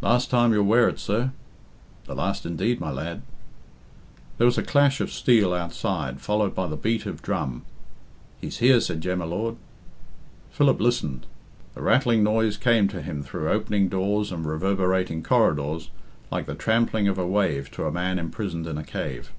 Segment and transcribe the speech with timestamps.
[0.00, 1.32] "Last time you'll wear it, sir."
[2.04, 3.22] "The last, indeed, my lad."
[4.38, 7.62] There was a clash of steel outside, followed by the beat of drum.
[8.40, 9.56] "He's here," said Jem y Lord.
[10.52, 11.26] Philip listened.
[11.74, 15.90] The rattling noise came to him through opening doors and reverberating corridors
[16.30, 19.32] like the trampling of a wave to a man imprisoned in a cave.